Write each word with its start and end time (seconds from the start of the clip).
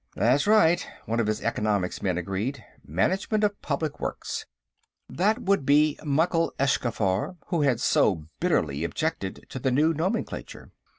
"That's 0.15 0.47
right," 0.47 0.83
one 1.05 1.19
of 1.19 1.27
his 1.27 1.43
economics 1.43 2.01
men 2.01 2.17
agreed. 2.17 2.65
"Management 2.83 3.43
of 3.43 3.61
Public 3.61 3.99
Works." 3.99 4.47
That 5.07 5.43
would 5.43 5.63
be 5.63 5.99
Mykhyl 6.03 6.53
Eschkhaffar, 6.59 7.37
who 7.49 7.61
had 7.61 7.79
so 7.79 8.23
bitterly 8.39 8.83
objected 8.83 9.45
to 9.49 9.59
the 9.59 9.69
new 9.69 9.93
nomenclature. 9.93 10.71